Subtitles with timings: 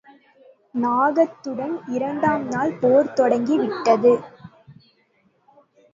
[0.75, 4.13] நாகத்துடன் இரண்டாம் நாள் போர் தொடங்கி விட்டது.